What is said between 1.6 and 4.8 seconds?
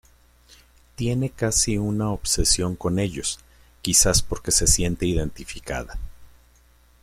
una obsesión con ellos, quizás porque se